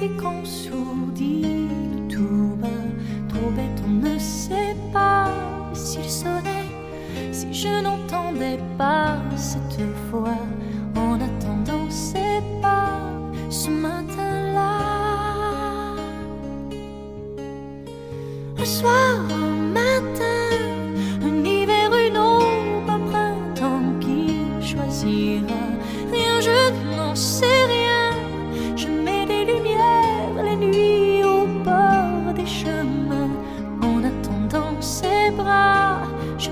[0.00, 1.68] si qu'on sourdit
[2.08, 2.68] tout bas,
[3.28, 5.28] trop bête, on ne sait pas
[5.74, 6.70] s'il sonnait,
[7.32, 10.38] si je n'entendais pas cette fois.
[10.96, 12.98] En attendant, c'est pas
[13.50, 14.78] ce matin-là.
[18.58, 20.50] Un soir, un matin,
[21.28, 25.62] un hiver, une aube, un printemps qui choisira.
[26.10, 27.49] Rien, je n'en sais
[34.90, 36.02] ses bras,
[36.36, 36.50] je